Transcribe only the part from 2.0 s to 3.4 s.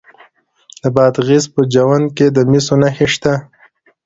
کې د مسو نښې شته.